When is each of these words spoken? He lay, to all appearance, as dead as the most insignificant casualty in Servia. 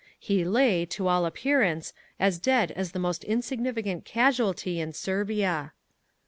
He 0.19 0.43
lay, 0.43 0.87
to 0.87 1.07
all 1.07 1.27
appearance, 1.27 1.93
as 2.19 2.39
dead 2.39 2.71
as 2.71 2.91
the 2.91 2.97
most 2.97 3.23
insignificant 3.23 4.03
casualty 4.03 4.79
in 4.79 4.93
Servia. 4.93 5.73